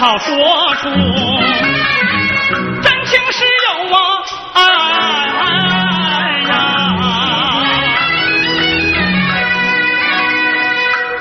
[0.00, 0.34] 好说。
[0.76, 0.88] 出，
[2.80, 3.98] 真情实有啊！
[4.54, 4.58] 哎
[6.48, 6.52] 呀，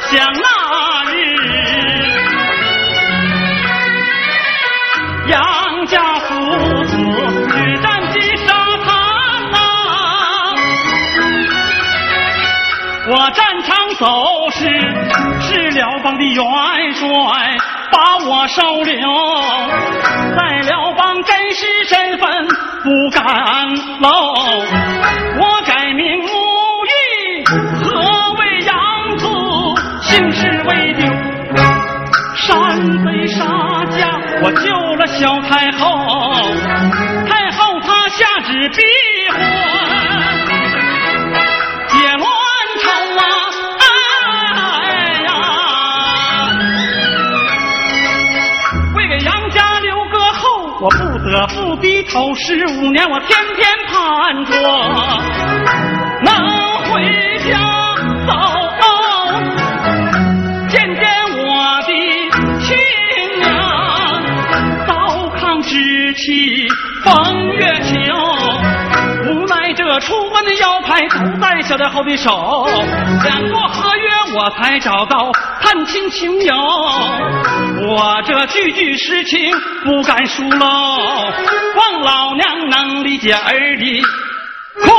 [0.10, 0.48] 想那
[1.12, 1.14] 日
[5.28, 6.28] 杨家父
[6.86, 6.96] 子
[7.58, 8.48] 日战进沙
[8.86, 8.88] 滩
[9.52, 9.58] 呐、
[13.10, 14.60] 我战场走时，
[15.42, 16.42] 是辽邦的元
[16.94, 17.08] 帅
[17.92, 18.96] 把我收留，
[20.36, 22.48] 在辽邦真实身份
[22.84, 23.24] 不敢
[24.00, 24.10] 露。
[25.40, 26.30] 我改名沐
[26.86, 27.44] 浴，
[27.84, 29.26] 何为养子？
[30.02, 31.06] 姓氏未丢，
[32.36, 33.46] 山贼杀
[33.98, 35.86] 家，我救了小太后，
[37.28, 38.82] 太后她下旨逼
[51.32, 52.34] 我不低头。
[52.36, 54.52] 十五年我天天盼着
[56.24, 56.34] 能
[56.86, 57.60] 回家
[58.28, 58.34] 走，
[60.70, 61.04] 见见
[61.38, 61.92] 我的
[62.66, 62.68] 亲
[63.40, 63.48] 娘，
[64.88, 64.92] 糟
[65.40, 66.68] 糠之妻
[67.04, 67.94] 风月情。
[69.28, 72.68] 无奈这出关的腰牌不在小太后的手，
[73.24, 75.32] 两过合约我才找到
[75.62, 76.56] 探亲情友。
[77.82, 79.52] 我这句句实情
[79.84, 80.68] 不敢疏漏，
[81.76, 84.02] 望老娘能理解儿的
[84.84, 84.92] 苦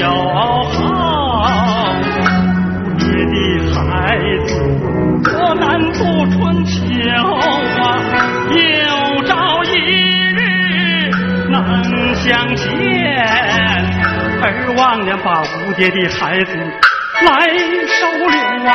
[0.00, 0.06] 有
[0.68, 0.72] 好，
[2.98, 3.34] 爹的
[3.74, 3.76] 孩
[4.46, 4.48] 子。
[5.36, 5.98] 我难度
[6.30, 6.72] 春秋
[7.34, 7.84] 啊，
[8.54, 9.30] 有朝
[9.64, 9.66] 一
[10.36, 10.38] 日
[11.50, 11.54] 能
[12.14, 12.66] 相见。
[14.40, 14.44] 儿
[14.76, 16.56] 王娘把无爹的孩子
[17.26, 17.28] 来
[17.88, 18.38] 收留
[18.68, 18.70] 啊！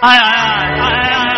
[0.00, 1.37] 哎哎哎哎哎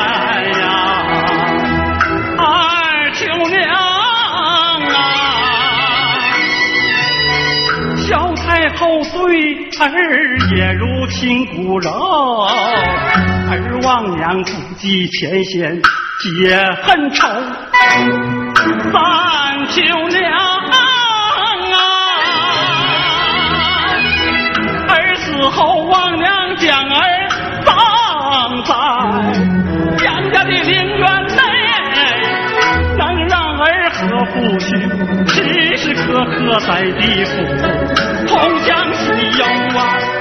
[8.77, 9.21] 后对
[9.79, 11.91] 儿也如亲骨肉。
[13.50, 15.81] 儿望娘不计前嫌
[16.21, 17.27] 解恨仇，
[18.93, 20.23] 三舅娘
[20.71, 20.77] 啊，
[24.89, 27.29] 儿死后望娘将儿
[27.65, 27.69] 葬
[28.65, 28.75] 在
[30.05, 31.20] 杨家的陵园，
[34.09, 34.78] 让儿和父亲
[35.28, 37.37] 时时刻刻在地府
[38.26, 39.45] 同享喜忧
[39.78, 40.20] 啊。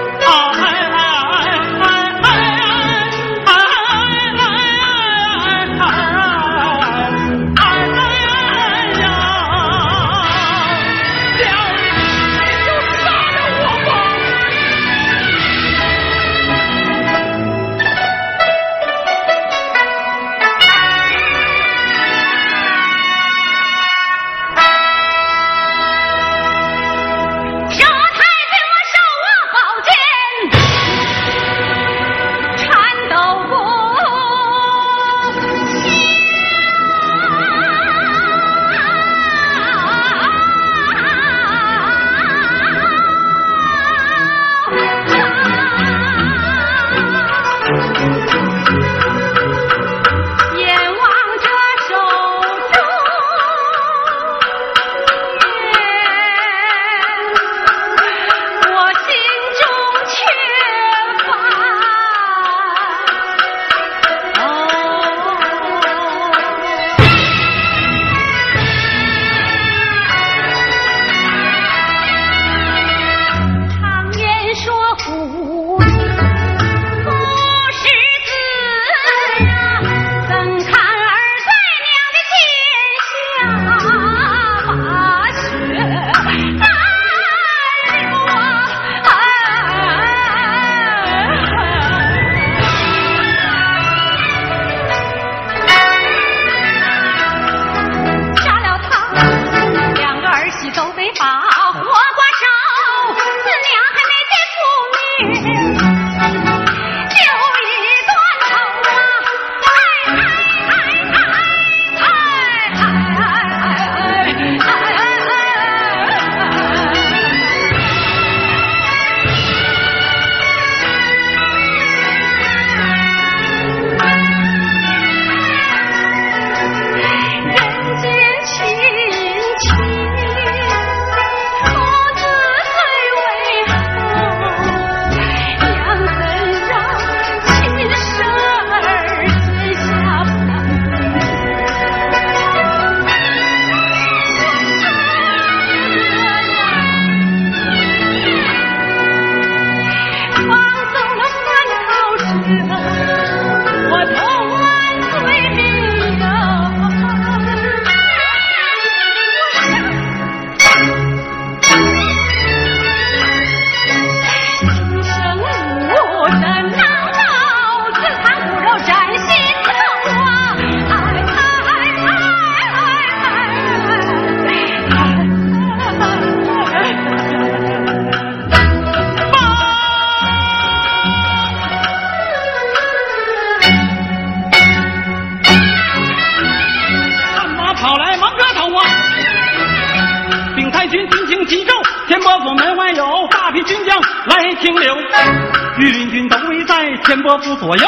[197.09, 197.87] 天波府左右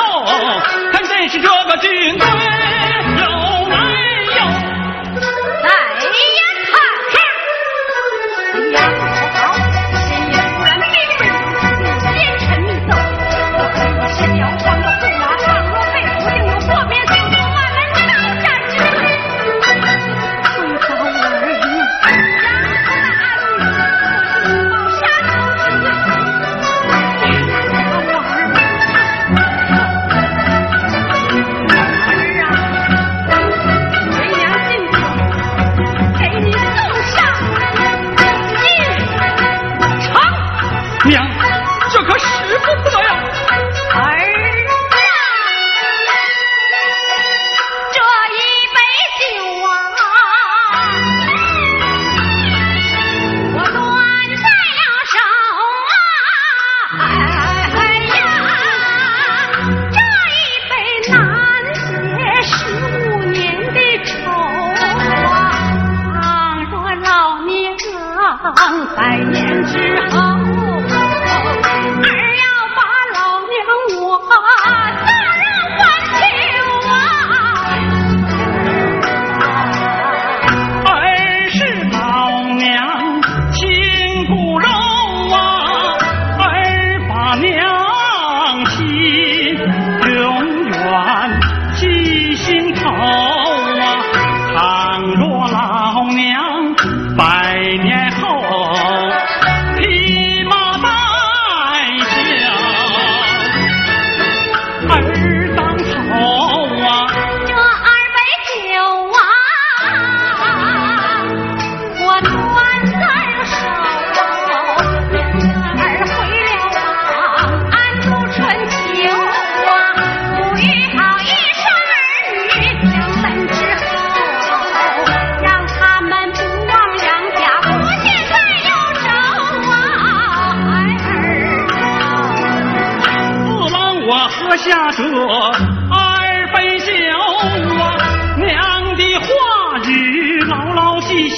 [0.91, 2.27] 看谁是这个军队
[3.19, 4.10] 有来
[96.01, 96.50] homem, ó.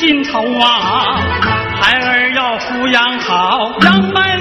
[0.04, 1.16] 心头啊，
[1.82, 4.33] 孩儿要抚养好，养门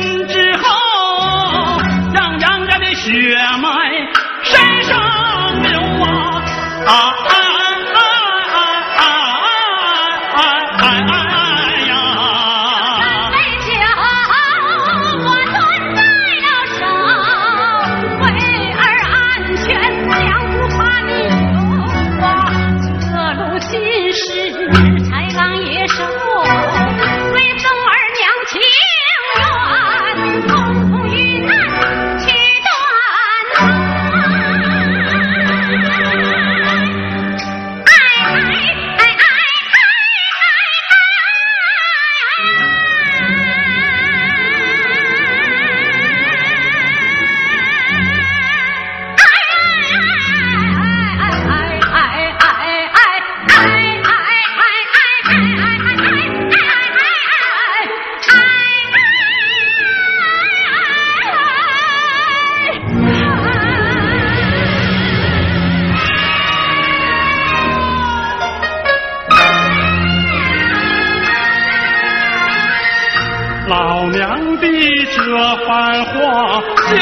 [73.73, 74.69] 老娘的
[75.11, 76.63] 这番话
[76.95, 76.99] 叫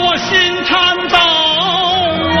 [0.00, 1.18] 我心颤抖
[2.38, 2.40] 啊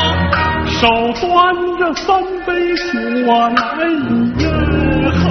[0.66, 0.88] 手
[1.20, 2.82] 端着三杯酒
[3.26, 3.62] 我难
[4.08, 4.42] 以咽
[5.20, 5.22] 喉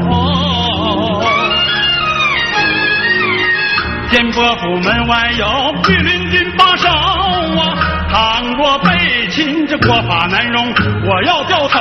[4.12, 5.46] 天波府门外有
[5.90, 7.74] 御林军把守啊
[8.12, 10.72] 倘若被擒这国法难容
[11.08, 11.80] 我要掉头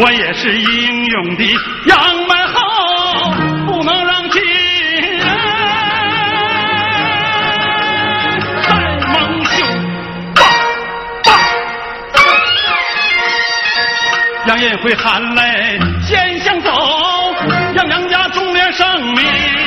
[0.00, 1.44] 我也是英勇的
[1.86, 2.43] 杨门
[14.58, 16.70] 也会含泪先相走，
[17.74, 18.86] 让杨家中年胜
[19.16, 19.63] 利。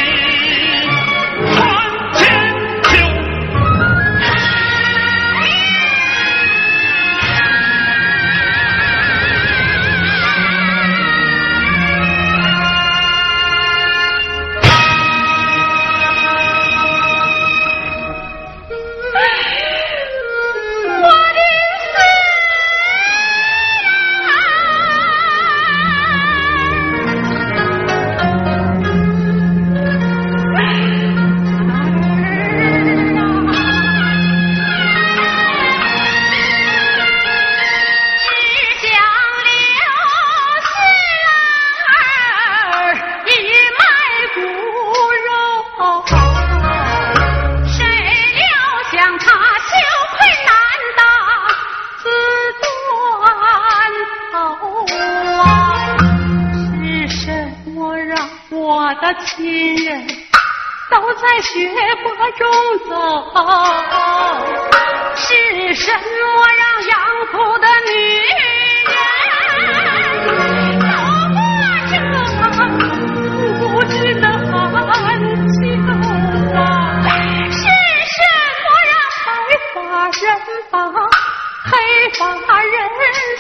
[80.37, 82.09] 人把黑
[82.45, 82.89] 发人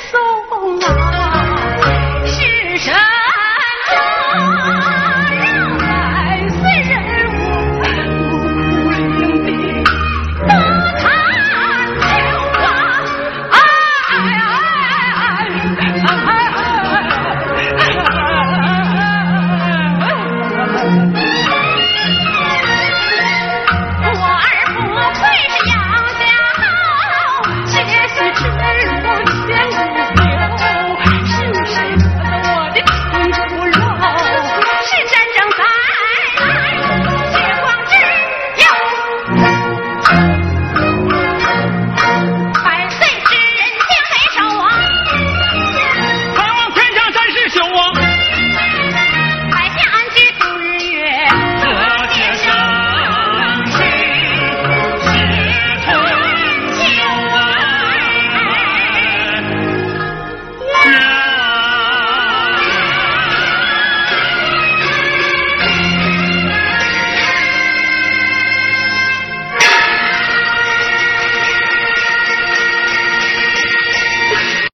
[0.09, 1.06] 送啊。